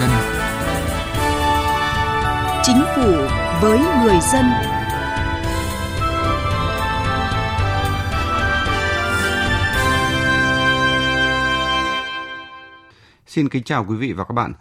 [0.00, 0.10] dân.
[2.62, 3.12] Chính phủ
[3.62, 4.44] với người dân.
[13.26, 14.52] Xin kính chào quý vị và các bạn.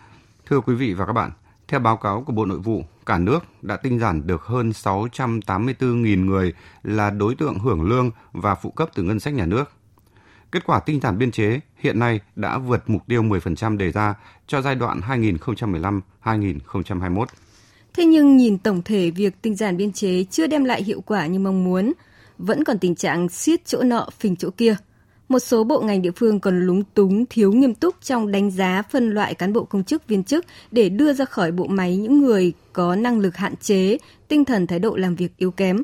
[0.45, 1.31] Thưa quý vị và các bạn,
[1.67, 6.25] theo báo cáo của Bộ Nội vụ, cả nước đã tinh giản được hơn 684.000
[6.25, 9.71] người là đối tượng hưởng lương và phụ cấp từ ngân sách nhà nước.
[10.51, 14.15] Kết quả tinh giản biên chế hiện nay đã vượt mục tiêu 10% đề ra
[14.47, 15.01] cho giai đoạn
[16.23, 17.25] 2015-2021.
[17.93, 21.27] Thế nhưng nhìn tổng thể việc tinh giản biên chế chưa đem lại hiệu quả
[21.27, 21.93] như mong muốn,
[22.37, 24.75] vẫn còn tình trạng siết chỗ nọ phình chỗ kia.
[25.29, 28.81] Một số bộ ngành địa phương còn lúng túng thiếu nghiêm túc trong đánh giá
[28.91, 32.21] phân loại cán bộ công chức viên chức để đưa ra khỏi bộ máy những
[32.21, 35.83] người có năng lực hạn chế, tinh thần thái độ làm việc yếu kém.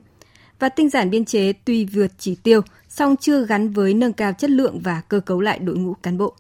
[0.62, 4.34] Và tinh giản biên chế tuy vượt chỉ tiêu, song chưa gắn với nâng cao
[4.34, 6.36] chất lượng và cơ cấu lại đội ngũ cán bộ.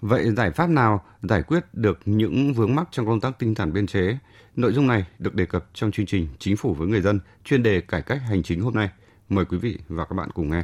[0.00, 3.72] Vậy giải pháp nào giải quyết được những vướng mắc trong công tác tinh giản
[3.72, 4.18] biên chế?
[4.56, 7.62] Nội dung này được đề cập trong chương trình Chính phủ với người dân chuyên
[7.62, 8.88] đề cải cách hành chính hôm nay.
[9.28, 10.62] Mời quý vị và các bạn cùng nghe.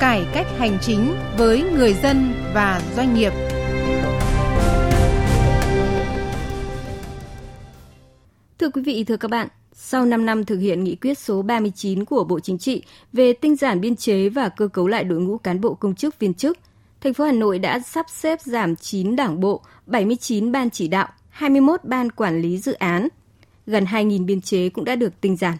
[0.00, 3.32] Cải cách hành chính với người dân và doanh nghiệp.
[8.58, 12.04] Thưa quý vị, thưa các bạn, sau 5 năm thực hiện nghị quyết số 39
[12.04, 15.38] của Bộ Chính trị về tinh giản biên chế và cơ cấu lại đội ngũ
[15.38, 16.58] cán bộ công chức viên chức,
[17.00, 21.08] thành phố Hà Nội đã sắp xếp giảm 9 đảng bộ, 79 ban chỉ đạo,
[21.28, 23.08] 21 ban quản lý dự án.
[23.66, 25.56] Gần 2.000 biên chế cũng đã được tinh giản.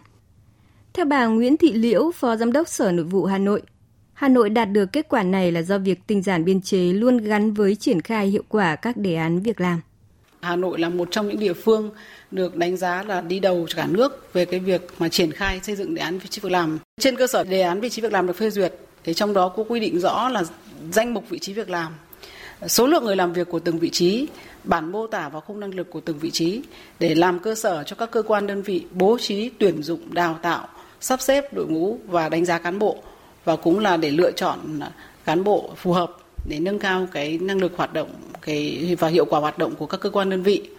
[0.93, 3.61] Theo bà Nguyễn Thị Liễu, Phó Giám đốc Sở Nội vụ Hà Nội,
[4.13, 7.17] Hà Nội đạt được kết quả này là do việc tinh giản biên chế luôn
[7.17, 9.81] gắn với triển khai hiệu quả các đề án việc làm.
[10.41, 11.91] Hà Nội là một trong những địa phương
[12.31, 15.75] được đánh giá là đi đầu cả nước về cái việc mà triển khai xây
[15.75, 16.79] dựng đề án vị trí việc làm.
[17.01, 19.49] Trên cơ sở đề án vị trí việc làm được phê duyệt thì trong đó
[19.49, 20.43] có quy định rõ là
[20.91, 21.93] danh mục vị trí việc làm,
[22.67, 24.27] số lượng người làm việc của từng vị trí,
[24.63, 26.61] bản mô tả và khung năng lực của từng vị trí
[26.99, 30.39] để làm cơ sở cho các cơ quan đơn vị bố trí tuyển dụng đào
[30.41, 30.67] tạo
[31.01, 32.97] sắp xếp đội ngũ và đánh giá cán bộ
[33.45, 34.79] và cũng là để lựa chọn
[35.25, 36.11] cán bộ phù hợp
[36.47, 38.09] để nâng cao cái năng lực hoạt động
[38.41, 40.69] cái và hiệu quả hoạt động của các cơ quan đơn vị.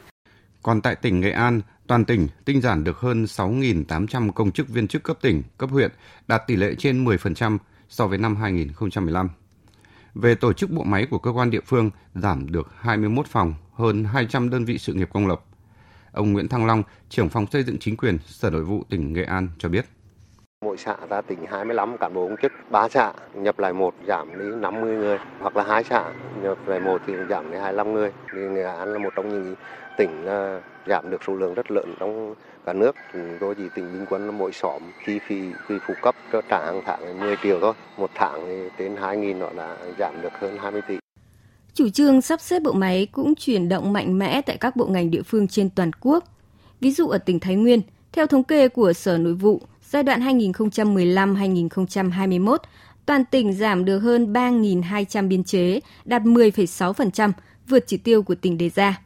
[0.63, 4.89] Còn tại tỉnh Nghệ An, toàn tỉnh tinh giản được hơn 6.800 công chức viên
[4.89, 5.91] chức cấp tỉnh, cấp huyện,
[6.29, 9.31] đạt tỷ lệ trên 10% so với năm 2015.
[10.15, 14.05] Về tổ chức bộ máy của cơ quan địa phương giảm được 21 phòng, hơn
[14.05, 15.45] 200 đơn vị sự nghiệp công lập.
[16.13, 19.25] Ông Nguyễn Thăng Long, trưởng phòng xây dựng chính quyền Sở Nội vụ tỉnh Nghệ
[19.25, 19.87] An cho biết.
[20.67, 24.39] Mỗi xã ta tỉnh 25 cán bộ công chức, 3 xã nhập lại một giảm
[24.39, 26.05] đi 50 người, hoặc là hai xã
[26.43, 28.13] nhập lại một thì giảm đi 25 người.
[28.33, 29.55] Thì Nghệ An là một trong những
[29.99, 32.35] tỉnh à, giảm được số lượng rất lớn trong
[32.67, 32.97] cả nước.
[33.13, 36.43] Chúng tôi chỉ tỉnh bình quân là mỗi xóm chi phí quy phụ cấp cho
[36.51, 37.73] trả hàng tháng 10 triệu thôi.
[37.97, 40.99] Một tháng thì đến 2.000 nó đã giảm được hơn 20 tỷ.
[41.75, 45.11] Chủ trương sắp xếp bộ máy cũng chuyển động mạnh mẽ tại các bộ ngành
[45.11, 46.25] địa phương trên toàn quốc.
[46.81, 47.81] Ví dụ ở tỉnh Thái Nguyên,
[48.13, 49.61] theo thống kê của Sở Nội vụ,
[49.91, 52.57] giai đoạn 2015-2021,
[53.07, 57.33] toàn tỉnh giảm được hơn 3.200 biên chế, đạt 10,6%,
[57.69, 59.01] vượt chỉ tiêu của tỉnh đề ra.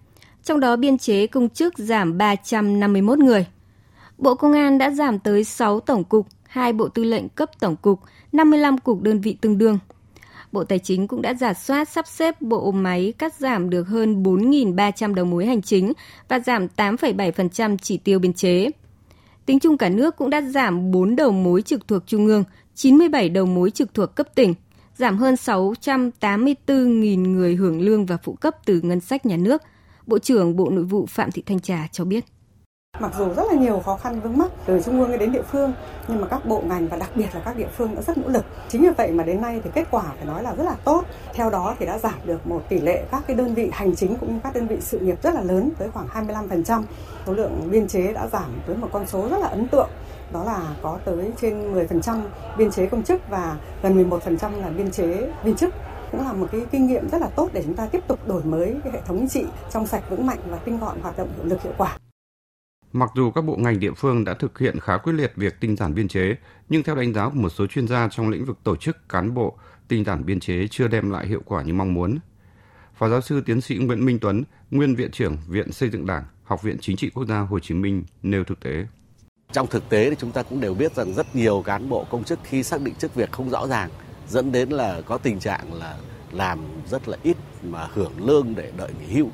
[0.44, 3.46] Trong đó biên chế công chức giảm 351 người.
[4.18, 7.76] Bộ Công an đã giảm tới 6 tổng cục, 2 bộ tư lệnh cấp tổng
[7.76, 8.00] cục,
[8.32, 9.78] 55 cục đơn vị tương đương.
[10.52, 14.22] Bộ Tài chính cũng đã giả soát sắp xếp bộ máy cắt giảm được hơn
[14.22, 15.92] 4.300 đầu mối hành chính
[16.28, 18.70] và giảm 8,7% chỉ tiêu biên chế.
[19.46, 23.28] Tính chung cả nước cũng đã giảm 4 đầu mối trực thuộc trung ương, 97
[23.28, 24.54] đầu mối trực thuộc cấp tỉnh,
[24.96, 29.62] giảm hơn 684.000 người hưởng lương và phụ cấp từ ngân sách nhà nước.
[30.06, 32.24] Bộ trưởng Bộ Nội vụ Phạm Thị Thanh Trà cho biết.
[33.00, 35.72] Mặc dù rất là nhiều khó khăn vướng mắc từ trung ương đến địa phương,
[36.08, 38.28] nhưng mà các bộ ngành và đặc biệt là các địa phương đã rất nỗ
[38.28, 38.44] lực.
[38.68, 41.04] Chính vì vậy mà đến nay thì kết quả phải nói là rất là tốt.
[41.34, 44.16] Theo đó thì đã giảm được một tỷ lệ các cái đơn vị hành chính
[44.16, 46.82] cũng như các đơn vị sự nghiệp rất là lớn tới khoảng 25%.
[47.26, 49.90] Số lượng biên chế đã giảm tới một con số rất là ấn tượng
[50.32, 52.20] đó là có tới trên 10%
[52.58, 55.74] biên chế công chức và gần 11% là biên chế viên chức
[56.10, 58.42] cũng là một cái kinh nghiệm rất là tốt để chúng ta tiếp tục đổi
[58.44, 61.28] mới cái hệ thống chính trị trong sạch vững mạnh và tinh gọn hoạt động
[61.36, 61.96] hiệu lực hiệu quả.
[62.92, 65.76] Mặc dù các bộ ngành địa phương đã thực hiện khá quyết liệt việc tinh
[65.76, 66.36] giản biên chế,
[66.68, 69.34] nhưng theo đánh giá của một số chuyên gia trong lĩnh vực tổ chức cán
[69.34, 69.56] bộ,
[69.88, 72.18] tinh giản biên chế chưa đem lại hiệu quả như mong muốn.
[72.94, 76.24] Phó giáo sư tiến sĩ Nguyễn Minh Tuấn, nguyên viện trưởng Viện Xây dựng Đảng,
[76.44, 78.86] Học viện Chính trị Quốc gia Hồ Chí Minh nêu thực tế.
[79.52, 82.24] Trong thực tế thì chúng ta cũng đều biết rằng rất nhiều cán bộ công
[82.24, 83.90] chức khi xác định chức việc không rõ ràng
[84.28, 85.96] dẫn đến là có tình trạng là
[86.32, 86.58] làm
[86.90, 89.26] rất là ít mà hưởng lương để đợi nghỉ hưu.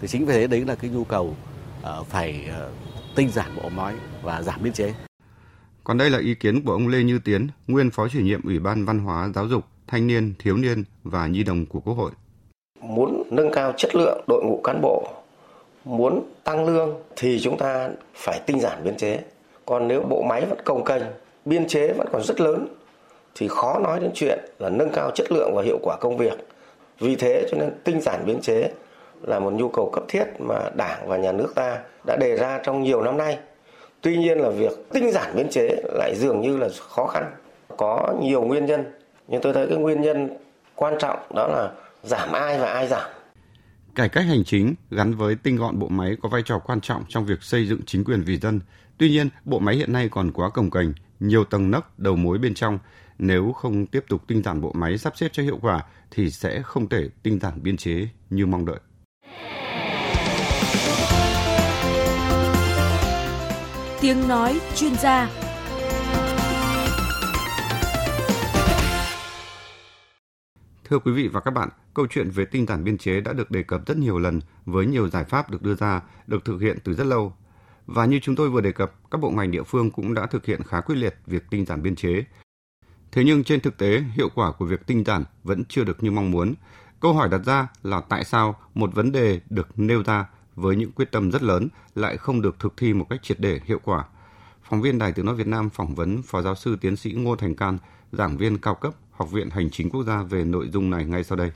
[0.00, 1.36] Thì chính vì thế đấy là cái nhu cầu
[1.82, 2.70] ờ, phải ờ,
[3.16, 4.94] tinh giản bộ máy và giảm biên chế.
[5.84, 8.58] Còn đây là ý kiến của ông Lê Như Tiến, nguyên phó chủ nhiệm Ủy
[8.58, 12.10] ban Văn hóa Giáo dục, Thanh niên, Thiếu niên và Nhi đồng của Quốc hội.
[12.80, 15.08] muốn nâng cao chất lượng đội ngũ cán bộ,
[15.84, 19.20] muốn tăng lương thì chúng ta phải tinh giản biên chế.
[19.66, 21.02] Còn nếu bộ máy vẫn cồng kềnh,
[21.44, 22.66] biên chế vẫn còn rất lớn
[23.34, 26.32] thì khó nói đến chuyện là nâng cao chất lượng và hiệu quả công việc.
[26.98, 28.72] Vì thế cho nên tinh giản biên chế
[29.26, 32.60] là một nhu cầu cấp thiết mà Đảng và nhà nước ta đã đề ra
[32.64, 33.38] trong nhiều năm nay.
[34.00, 37.30] Tuy nhiên là việc tinh giản biên chế lại dường như là khó khăn.
[37.76, 38.84] Có nhiều nguyên nhân,
[39.28, 40.28] nhưng tôi thấy cái nguyên nhân
[40.74, 41.70] quan trọng đó là
[42.02, 43.10] giảm ai và ai giảm.
[43.94, 47.04] Cải cách hành chính gắn với tinh gọn bộ máy có vai trò quan trọng
[47.08, 48.60] trong việc xây dựng chính quyền vì dân.
[48.98, 52.38] Tuy nhiên, bộ máy hiện nay còn quá cồng kềnh, nhiều tầng nấc đầu mối
[52.38, 52.78] bên trong.
[53.18, 56.62] Nếu không tiếp tục tinh giản bộ máy sắp xếp cho hiệu quả thì sẽ
[56.62, 58.78] không thể tinh giản biên chế như mong đợi.
[64.00, 65.30] Tiếng nói chuyên gia
[70.84, 73.50] Thưa quý vị và các bạn, câu chuyện về tinh giản biên chế đã được
[73.50, 76.78] đề cập rất nhiều lần với nhiều giải pháp được đưa ra, được thực hiện
[76.84, 77.32] từ rất lâu.
[77.86, 80.46] Và như chúng tôi vừa đề cập, các bộ ngành địa phương cũng đã thực
[80.46, 82.24] hiện khá quyết liệt việc tinh giản biên chế.
[83.12, 86.10] Thế nhưng trên thực tế, hiệu quả của việc tinh giản vẫn chưa được như
[86.10, 86.54] mong muốn.
[87.00, 90.26] Câu hỏi đặt ra là tại sao một vấn đề được nêu ra
[90.56, 93.60] với những quyết tâm rất lớn lại không được thực thi một cách triệt để
[93.64, 94.04] hiệu quả.
[94.62, 97.36] Phóng viên Đài Tiếng Nói Việt Nam phỏng vấn Phó Giáo sư Tiến sĩ Ngô
[97.36, 97.78] Thành Can,
[98.12, 101.24] giảng viên cao cấp Học viện Hành chính Quốc gia về nội dung này ngay
[101.24, 101.52] sau đây.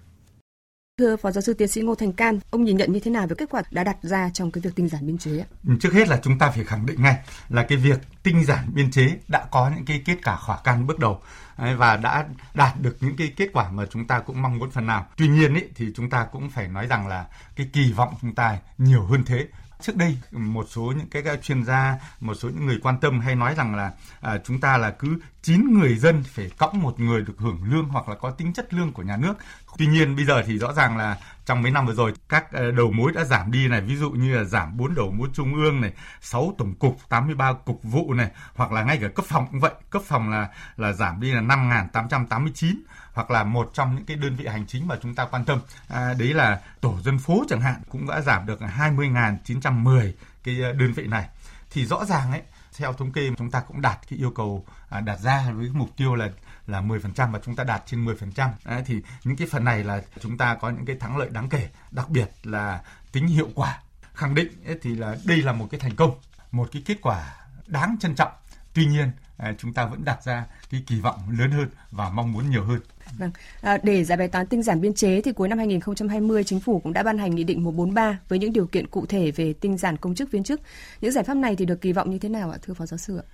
[0.99, 3.27] Thưa Phó Giáo sư Tiến sĩ Ngô Thành Can, ông nhìn nhận như thế nào
[3.27, 5.45] về kết quả đã đặt ra trong cái việc tinh giản biên chế?
[5.69, 7.17] Ừ, trước hết là chúng ta phải khẳng định ngay
[7.49, 10.87] là cái việc tinh giản biên chế đã có những cái kết quả khả căn
[10.87, 11.21] bước đầu
[11.57, 14.87] và đã đạt được những cái kết quả mà chúng ta cũng mong muốn phần
[14.87, 15.07] nào.
[15.17, 18.35] Tuy nhiên ý, thì chúng ta cũng phải nói rằng là cái kỳ vọng chúng
[18.35, 19.47] ta nhiều hơn thế
[19.81, 23.35] trước đây một số những cái chuyên gia một số những người quan tâm hay
[23.35, 27.23] nói rằng là à, chúng ta là cứ 9 người dân phải cõng một người
[27.23, 29.35] được hưởng lương hoặc là có tính chất lương của nhà nước
[29.77, 31.17] tuy nhiên bây giờ thì rõ ràng là
[31.49, 33.81] trong mấy năm vừa rồi các ờ, đầu mối đã giảm đi này.
[33.81, 37.53] Ví dụ như là giảm 4 đầu mối trung ương này 6 tổng cục 83
[37.53, 39.73] cục vụ này hoặc là ngay cả cấp phòng cũng vậy.
[39.91, 42.75] Cấp phòng là là giảm đi là 5.889
[43.13, 45.61] hoặc là một trong những cái đơn vị hành chính mà chúng ta quan tâm.
[45.89, 50.13] À, đấy là tổ dân phố chẳng hạn cũng đã giảm được 20.910
[50.45, 51.29] cái ờ, đơn vị này.
[51.71, 52.43] Thì rõ ràng ấy
[52.79, 55.97] theo thống kê chúng ta cũng đạt cái yêu cầu à, đặt ra với mục
[55.97, 56.29] tiêu là
[56.69, 58.51] là 10% và chúng ta đạt trên 10%.
[58.65, 61.49] Đấy, thì những cái phần này là chúng ta có những cái thắng lợi đáng
[61.49, 62.83] kể, đặc biệt là
[63.13, 63.83] tính hiệu quả.
[64.15, 66.11] Khẳng định ấy, thì là đây là một cái thành công,
[66.51, 67.37] một cái kết quả
[67.67, 68.33] đáng trân trọng.
[68.75, 72.33] Tuy nhiên à, chúng ta vẫn đặt ra cái kỳ vọng lớn hơn và mong
[72.33, 72.81] muốn nhiều hơn.
[73.19, 73.31] Vâng,
[73.61, 76.81] à, để giải bài toán tinh giản biên chế thì cuối năm 2020 chính phủ
[76.81, 79.79] cũng đã ban hành nghị định 143 với những điều kiện cụ thể về tinh
[79.79, 80.61] giản công chức viên chức.
[81.01, 82.99] Những giải pháp này thì được kỳ vọng như thế nào ạ thưa phó giáo
[82.99, 83.27] sư ạ?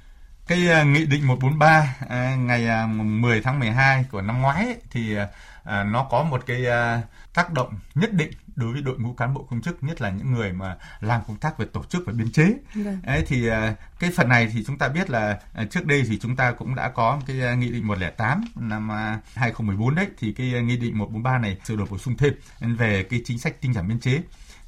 [0.46, 4.76] Cái uh, nghị định 143 uh, ngày uh, 10 tháng 12 của năm ngoái ấy,
[4.91, 5.17] thì
[5.64, 6.64] nó có một cái
[7.35, 10.32] tác động nhất định đối với đội ngũ cán bộ công chức nhất là những
[10.32, 12.55] người mà làm công tác về tổ chức và biên chế.
[12.75, 12.99] Vâng.
[13.02, 13.49] Đấy, thì
[13.99, 16.88] cái phần này thì chúng ta biết là trước đây thì chúng ta cũng đã
[16.88, 21.56] có cái nghị định 108 năm uh, 2014 đấy thì cái nghị định 143 này
[21.64, 24.23] sửa đổi bổ sung thêm về cái chính sách tinh giản biên chế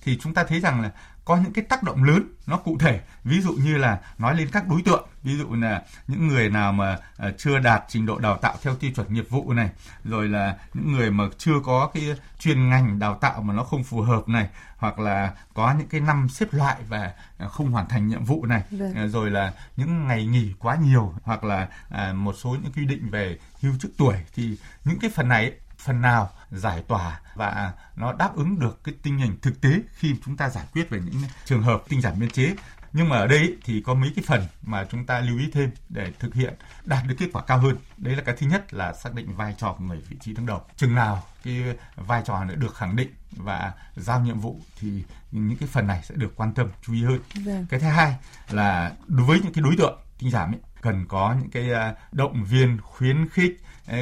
[0.06, 0.90] thì chúng ta thấy rằng là
[1.26, 3.00] có những cái tác động lớn nó cụ thể.
[3.24, 5.08] Ví dụ như là nói lên các đối tượng.
[5.22, 8.74] Ví dụ là những người nào mà à, chưa đạt trình độ đào tạo theo
[8.74, 9.70] tiêu chuẩn nghiệp vụ này
[10.04, 13.84] rồi là những người mà chưa có cái chuyên ngành đào tạo mà nó không
[13.84, 17.12] phù hợp này hoặc là có những cái năm xếp loại và
[17.50, 18.62] không hoàn thành nhiệm vụ này.
[18.70, 18.94] Vâng.
[18.94, 21.68] À, rồi là những ngày nghỉ quá nhiều hoặc là
[22.14, 24.14] một số những quy định về hưu trước tuổi.
[24.34, 28.94] Thì những cái phần này phần nào giải tỏa và nó đáp ứng được cái
[29.02, 32.20] tình hình thực tế khi chúng ta giải quyết về những trường hợp tinh giản
[32.20, 32.54] biên chế.
[32.92, 35.70] Nhưng mà ở đây thì có mấy cái phần mà chúng ta lưu ý thêm
[35.88, 37.76] để thực hiện đạt được kết quả cao hơn.
[37.96, 40.46] Đấy là cái thứ nhất là xác định vai trò của người vị trí đứng
[40.46, 40.62] đầu.
[40.76, 41.62] Chừng nào cái
[41.96, 46.02] vai trò này được khẳng định và giao nhiệm vụ thì những cái phần này
[46.04, 47.20] sẽ được quan tâm chú ý hơn.
[47.44, 47.66] Vâng.
[47.70, 48.16] cái thứ hai
[48.50, 51.94] là đối với những cái đối tượng tinh giảm ấy cần có những cái à,
[52.12, 53.60] động viên khuyến khích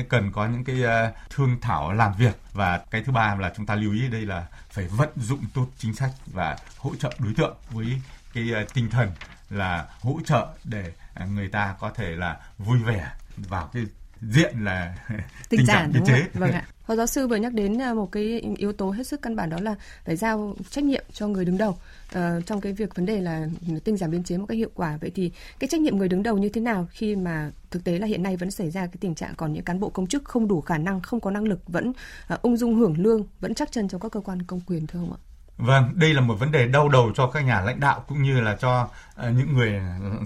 [0.08, 3.66] cần có những cái à, thương thảo làm việc và cái thứ ba là chúng
[3.66, 7.34] ta lưu ý đây là phải vận dụng tốt chính sách và hỗ trợ đối
[7.34, 8.00] tượng với
[8.34, 9.10] cái à, tinh thần
[9.50, 10.92] là hỗ trợ để
[11.34, 13.84] người ta có thể là vui vẻ vào cái
[14.20, 14.94] diện là
[15.48, 16.26] tinh giản biên chế.
[16.34, 16.64] Vâng ạ.
[16.86, 19.50] Phó giáo sư vừa nhắc đến à, một cái yếu tố hết sức căn bản
[19.50, 19.74] đó là
[20.04, 23.46] phải giao trách nhiệm cho người đứng đầu uh, trong cái việc vấn đề là
[23.84, 24.98] tinh giảm biên chế một cách hiệu quả.
[25.00, 27.98] Vậy thì cái trách nhiệm người đứng đầu như thế nào khi mà thực tế
[27.98, 30.24] là hiện nay vẫn xảy ra cái tình trạng còn những cán bộ công chức
[30.24, 31.92] không đủ khả năng, không có năng lực vẫn
[32.34, 34.98] uh, ung dung hưởng lương, vẫn chắc chân trong các cơ quan công quyền thưa
[34.98, 35.20] ông ạ?
[35.56, 38.40] Vâng, đây là một vấn đề đau đầu cho các nhà lãnh đạo cũng như
[38.40, 38.88] là cho
[39.28, 39.80] uh, những người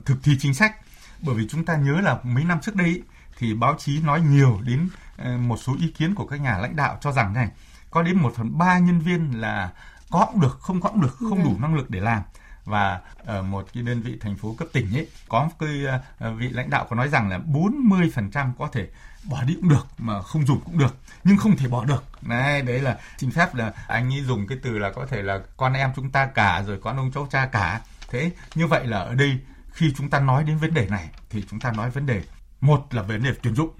[0.05, 0.77] thực thi chính sách.
[1.23, 3.03] Bởi vì chúng ta nhớ là mấy năm trước đây
[3.39, 6.77] thì báo chí nói nhiều đến ờ, một số ý kiến của các nhà lãnh
[6.77, 7.49] đạo cho rằng này
[7.91, 9.73] có đến 1 phần 3 nhân viên là
[10.11, 11.61] có cũng được, không có cũng được, không đủ Vâng.
[11.61, 12.23] năng lực để làm.
[12.65, 15.85] Và ở một cái đơn vị thành phố cấp tỉnh ấy có một cái
[16.19, 18.89] ờ, vị lãnh đạo có nói rằng là 40% có thể
[19.25, 22.05] bỏ đi cũng được mà không dùng cũng được nhưng không thể bỏ được.
[22.23, 25.41] Đấy đấy là xin phép là anh ấy dùng cái từ là có thể là
[25.57, 27.81] con em chúng ta cả rồi con ông cháu cha cả.
[28.11, 29.39] Thế như vậy là ở đây
[29.73, 32.23] khi chúng ta nói đến vấn đề này thì chúng ta nói vấn đề
[32.61, 33.71] một là vấn đề tuyển dụng,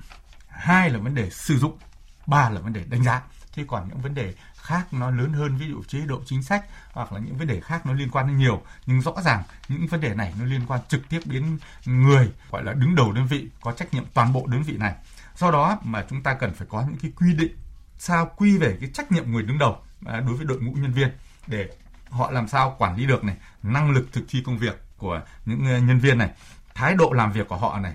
[0.49, 1.79] hai là vấn đề sử dụng,
[2.27, 3.23] ba là vấn đề đánh giá.
[3.53, 6.65] Thế còn những vấn đề khác nó lớn hơn, ví dụ chế độ chính sách
[6.93, 8.63] hoặc là những vấn đề khác nó liên quan đến nhiều.
[8.87, 12.65] Nhưng rõ ràng những vấn đề này nó liên quan trực tiếp đến người, gọi
[12.65, 14.95] là đứng đầu đơn vị, có trách nhiệm toàn bộ đơn vị này.
[15.37, 17.57] Do đó mà chúng ta cần phải có những cái quy định
[17.99, 20.93] sao quy về cái trách nhiệm người đứng đầu à, đối với đội ngũ nhân
[20.93, 21.11] viên
[21.47, 21.69] để
[22.11, 25.67] họ làm sao quản lý được này, năng lực thực thi công việc của những
[25.67, 26.31] ờ, nhân viên này,
[26.75, 27.95] thái độ làm việc của họ này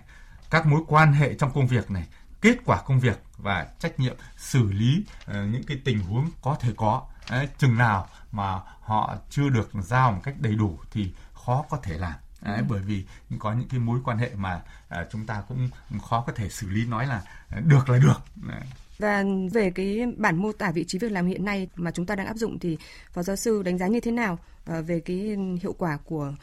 [0.54, 2.04] các mối quan hệ trong công việc này
[2.42, 6.58] kết quả công việc và trách nhiệm xử lý ờ, những cái tình huống có
[6.60, 11.14] thể có Đấy, chừng nào mà họ chưa được giao một cách đầy đủ thì
[11.34, 13.04] khó có thể làm Đấy, bởi vì
[13.40, 15.70] có những cái mối quan hệ mà à, chúng ta cũng
[16.02, 18.62] khó có thể xử lý nói là ờ, được là được Đấy.
[18.98, 22.16] Và về cái bản mô tả vị trí việc làm hiện nay mà chúng ta
[22.16, 22.78] đang áp dụng thì
[23.14, 26.34] phó giáo sư đánh giá như thế nào về cái hiệu quả của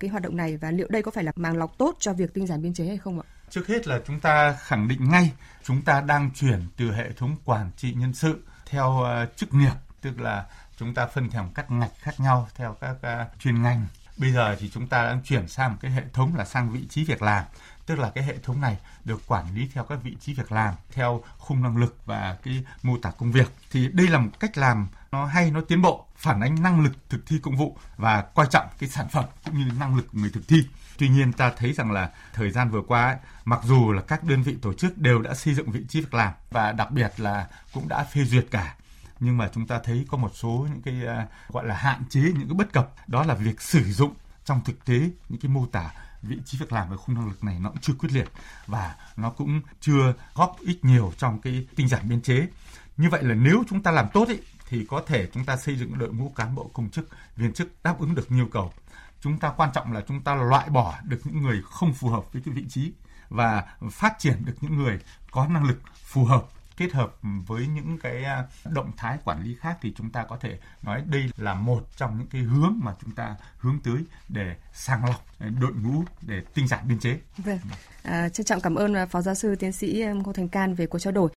[0.00, 2.34] cái hoạt động này và liệu đây có phải là màng lọc tốt cho việc
[2.34, 3.26] tinh giản biên chế hay không ạ?
[3.50, 5.32] Trước hết là chúng ta khẳng định ngay
[5.64, 9.74] chúng ta đang chuyển từ hệ thống quản trị nhân sự theo ờ, chức nghiệp,
[10.00, 10.46] tức là
[10.78, 13.86] chúng ta phân theo các ngạch khác nhau theo các ờ, chuyên ngành.
[14.16, 16.86] Bây giờ thì chúng ta đang chuyển sang một cái hệ thống là sang vị
[16.90, 17.44] trí việc làm,
[17.88, 20.74] tức là cái hệ thống này được quản lý theo các vị trí việc làm,
[20.92, 23.52] theo khung năng lực và cái mô tả công việc.
[23.70, 26.92] Thì đây là một cách làm nó hay, nó tiến bộ, phản ánh năng lực
[27.08, 30.18] thực thi công vụ và coi trọng cái sản phẩm cũng như năng lực của
[30.18, 30.64] người thực thi.
[30.98, 34.24] Tuy nhiên ta thấy rằng là thời gian vừa qua ấy, mặc dù là các
[34.24, 37.12] đơn vị tổ chức đều đã xây dựng vị trí việc làm và đặc biệt
[37.16, 38.74] là cũng đã phê duyệt cả
[39.20, 42.20] nhưng mà chúng ta thấy có một số những cái à, gọi là hạn chế
[42.20, 44.14] những cái bất cập đó là việc sử dụng
[44.44, 45.90] trong thực tế những cái mô tả
[46.22, 48.28] vị trí việc làm và khung năng lực này nó cũng chưa quyết liệt
[48.66, 52.48] và nó cũng chưa góp ích nhiều trong cái tinh giản biên chế.
[52.96, 54.36] Như vậy là nếu chúng ta làm tốt ý,
[54.68, 57.68] thì có thể chúng ta xây dựng đội ngũ cán bộ công chức viên chức
[57.82, 58.72] đáp ứng được nhu cầu.
[59.20, 62.32] Chúng ta quan trọng là chúng ta loại bỏ được những người không phù hợp
[62.32, 62.92] với cái vị trí
[63.28, 64.98] và phát triển được những người
[65.30, 66.44] có năng lực phù hợp
[66.78, 67.16] kết hợp
[67.46, 71.02] với những cái à, động thái quản lý khác thì chúng ta có thể nói
[71.10, 73.96] đây là một trong những cái hướng mà chúng ta hướng tới
[74.28, 75.24] để sàng lọc
[75.60, 77.18] đội ngũ để tinh giản biên chế.
[77.38, 77.58] Vâng,
[78.02, 80.74] à, trân trọng cảm ơn à, phó giáo sư tiến sĩ à, Ngô Thành Can
[80.74, 81.30] về cuộc trao đổi.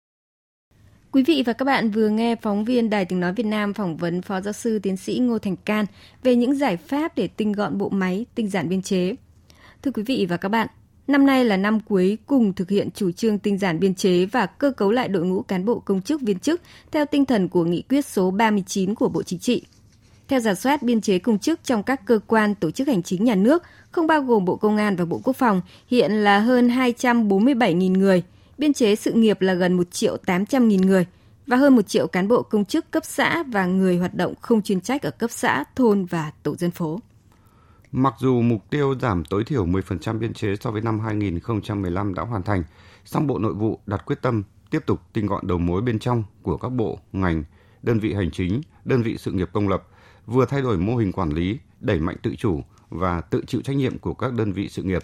[1.12, 3.98] Quý vị và các bạn vừa nghe phóng viên Đài Tiếng Nói Việt Nam phỏng
[3.98, 5.86] vấn Phó Giáo sư Tiến sĩ Ngô Thành Can
[6.24, 9.16] về những giải pháp để tinh gọn bộ máy, tinh giản biên chế.
[9.82, 10.68] Thưa quý vị và các bạn,
[11.10, 14.46] năm nay là năm cuối cùng thực hiện chủ trương tinh giản biên chế và
[14.46, 16.62] cơ cấu lại đội ngũ cán bộ công chức viên chức
[16.92, 19.66] theo tinh thần của nghị quyết số 39 của Bộ Chính trị.
[20.28, 23.24] Theo giả soát biên chế công chức trong các cơ quan tổ chức hành chính
[23.24, 26.68] nhà nước, không bao gồm Bộ Công an và Bộ Quốc phòng, hiện là hơn
[26.68, 28.24] 247.000 người–
[28.60, 31.06] biên chế sự nghiệp là gần 1 triệu 800.000 người
[31.48, 34.62] và hơn 1 triệu cán bộ công chức cấp xã và người hoạt động không
[34.62, 37.00] chuyên trách ở cấp xã, thôn và tổ dân phố.
[37.92, 42.24] Mặc dù mục tiêu giảm tối thiểu 10% biên chế so với năm 2015 đã
[42.24, 42.64] hoàn thành,
[43.06, 46.24] song Bộ Nội vụ đặt quyết tâm tiếp tục tinh gọn đầu mối bên trong
[46.42, 47.44] của các bộ, ngành,
[47.84, 49.88] đơn vị hành chính, đơn vị sự nghiệp công lập,
[50.26, 53.76] vừa thay đổi mô hình quản lý, đẩy mạnh tự chủ và tự chịu trách
[53.76, 55.04] nhiệm của các đơn vị sự nghiệp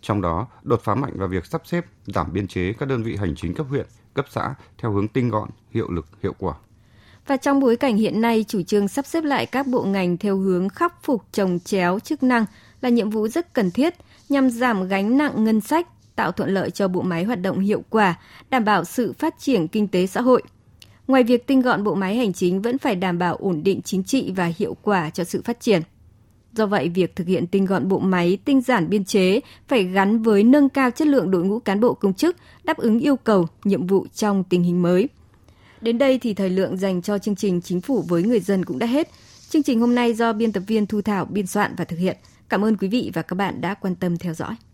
[0.00, 3.16] trong đó, đột phá mạnh vào việc sắp xếp, giảm biên chế các đơn vị
[3.16, 6.54] hành chính cấp huyện, cấp xã theo hướng tinh gọn, hiệu lực, hiệu quả.
[7.26, 10.36] Và trong bối cảnh hiện nay, chủ trương sắp xếp lại các bộ ngành theo
[10.36, 12.44] hướng khắc phục trồng chéo chức năng
[12.80, 13.94] là nhiệm vụ rất cần thiết
[14.28, 17.82] nhằm giảm gánh nặng ngân sách, tạo thuận lợi cho bộ máy hoạt động hiệu
[17.90, 18.14] quả,
[18.50, 20.42] đảm bảo sự phát triển kinh tế xã hội.
[21.06, 24.04] Ngoài việc tinh gọn bộ máy hành chính vẫn phải đảm bảo ổn định chính
[24.04, 25.82] trị và hiệu quả cho sự phát triển.
[26.52, 30.22] Do vậy, việc thực hiện tinh gọn bộ máy, tinh giản biên chế phải gắn
[30.22, 33.46] với nâng cao chất lượng đội ngũ cán bộ công chức, đáp ứng yêu cầu,
[33.64, 35.08] nhiệm vụ trong tình hình mới.
[35.80, 38.78] Đến đây thì thời lượng dành cho chương trình Chính phủ với người dân cũng
[38.78, 39.08] đã hết.
[39.48, 42.16] Chương trình hôm nay do biên tập viên Thu Thảo biên soạn và thực hiện.
[42.48, 44.54] Cảm ơn quý vị và các bạn đã quan tâm theo dõi.